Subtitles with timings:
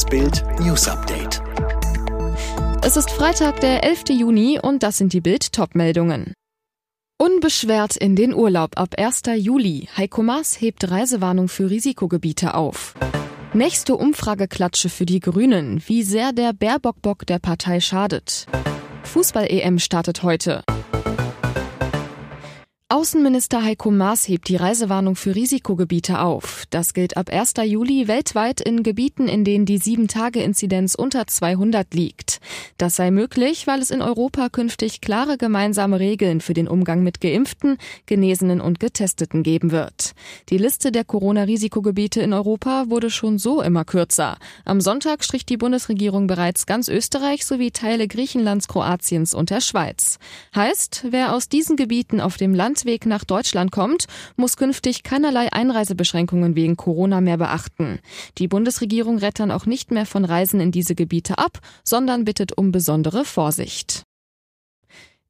[0.00, 1.42] Das Bild News Update.
[2.82, 4.04] Es ist Freitag, der 11.
[4.08, 6.32] Juni und das sind die Bild Topmeldungen.
[7.18, 9.24] Unbeschwert in den Urlaub ab 1.
[9.36, 9.90] Juli.
[9.94, 12.94] Heiko Maas hebt Reisewarnung für Risikogebiete auf.
[13.52, 18.46] Nächste Umfrageklatsche für die Grünen, wie sehr der Baerbock-Bock der Partei schadet.
[19.02, 20.62] Fußball-EM startet heute.
[23.00, 26.64] Außenminister Heiko Maas hebt die Reisewarnung für Risikogebiete auf.
[26.68, 27.54] Das gilt ab 1.
[27.64, 32.40] Juli weltweit in Gebieten, in denen die 7-Tage-Inzidenz unter 200 liegt.
[32.76, 37.22] Das sei möglich, weil es in Europa künftig klare gemeinsame Regeln für den Umgang mit
[37.22, 40.12] Geimpften, Genesenen und Getesteten geben wird.
[40.50, 44.36] Die Liste der Corona-Risikogebiete in Europa wurde schon so immer kürzer.
[44.66, 50.18] Am Sonntag strich die Bundesregierung bereits ganz Österreich sowie Teile Griechenlands, Kroatiens und der Schweiz.
[50.54, 55.52] Heißt, wer aus diesen Gebieten auf dem Land Grenzweg nach Deutschland kommt, muss künftig keinerlei
[55.52, 58.00] Einreisebeschränkungen wegen Corona mehr beachten.
[58.38, 62.72] Die Bundesregierung rät auch nicht mehr von Reisen in diese Gebiete ab, sondern bittet um
[62.72, 64.02] besondere Vorsicht.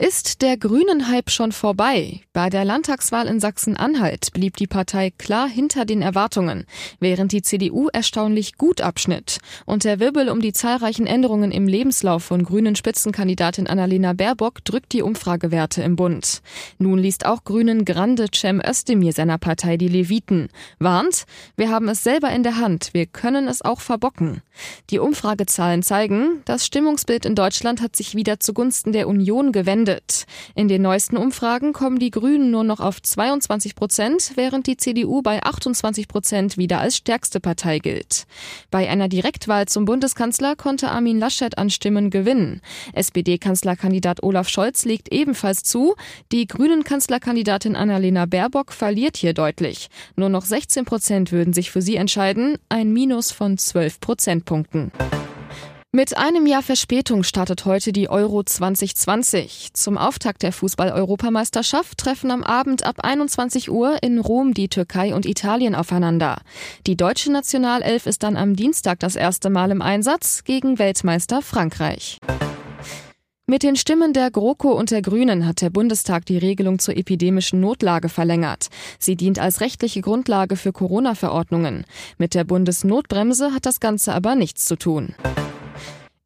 [0.00, 2.20] Ist der Grünen-Hype schon vorbei?
[2.32, 6.66] Bei der Landtagswahl in Sachsen-Anhalt blieb die Partei klar hinter den Erwartungen,
[7.00, 9.38] während die CDU erstaunlich gut abschnitt.
[9.66, 14.92] Und der Wirbel um die zahlreichen Änderungen im Lebenslauf von grünen Spitzenkandidatin Annalena Baerbock drückt
[14.92, 16.42] die Umfragewerte im Bund.
[16.78, 20.48] Nun liest auch Grünen Grande Cem Özdemir seiner Partei die Leviten.
[20.78, 21.24] Warnt,
[21.56, 24.42] wir haben es selber in der Hand, wir können es auch verbocken.
[24.90, 30.26] Die Umfragezahlen zeigen, das Stimmungsbild in Deutschland hat sich wieder zugunsten der Union gewendet endet.
[30.54, 35.22] In den neuesten Umfragen kommen die Grünen nur noch auf 22 Prozent, während die CDU
[35.22, 38.26] bei 28 Prozent wieder als stärkste Partei gilt.
[38.70, 42.60] Bei einer Direktwahl zum Bundeskanzler konnte Armin Laschet an Stimmen gewinnen.
[42.92, 45.94] SPD-Kanzlerkandidat Olaf Scholz legt ebenfalls zu.
[46.32, 49.88] Die grünen Kanzlerkandidatin Annalena Baerbock verliert hier deutlich.
[50.16, 54.92] Nur noch 16 Prozent würden sich für sie entscheiden, ein Minus von 12 Prozentpunkten.
[55.90, 59.70] Mit einem Jahr Verspätung startet heute die Euro 2020.
[59.72, 65.24] Zum Auftakt der Fußball-Europameisterschaft treffen am Abend ab 21 Uhr in Rom die Türkei und
[65.24, 66.42] Italien aufeinander.
[66.86, 72.18] Die deutsche Nationalelf ist dann am Dienstag das erste Mal im Einsatz gegen Weltmeister Frankreich.
[73.46, 77.60] Mit den Stimmen der GroKo und der Grünen hat der Bundestag die Regelung zur epidemischen
[77.60, 78.68] Notlage verlängert.
[78.98, 81.86] Sie dient als rechtliche Grundlage für Corona-Verordnungen.
[82.18, 85.14] Mit der Bundesnotbremse hat das Ganze aber nichts zu tun.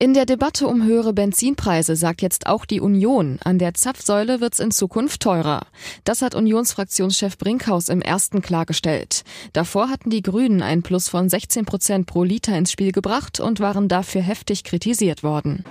[0.03, 4.59] In der Debatte um höhere Benzinpreise sagt jetzt auch die Union, an der Zapfsäule wird's
[4.59, 5.61] in Zukunft teurer.
[6.03, 9.23] Das hat Unionsfraktionschef Brinkhaus im ersten klargestellt.
[9.53, 13.61] Davor hatten die Grünen ein Plus von 16 Prozent pro Liter ins Spiel gebracht und
[13.61, 15.65] waren dafür heftig kritisiert worden.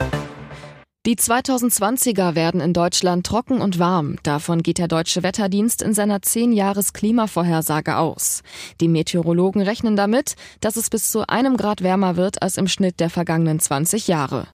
[1.08, 4.18] Die 2020er werden in Deutschland trocken und warm.
[4.22, 8.44] Davon geht der Deutsche Wetterdienst in seiner 10-Jahres-Klimavorhersage aus.
[8.82, 13.00] Die Meteorologen rechnen damit, dass es bis zu einem Grad wärmer wird als im Schnitt
[13.00, 14.48] der vergangenen 20 Jahre.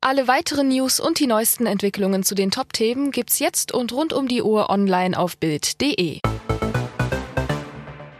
[0.00, 4.28] Alle weiteren News und die neuesten Entwicklungen zu den Top-Themen gibt's jetzt und rund um
[4.28, 6.20] die Uhr online auf Bild.de.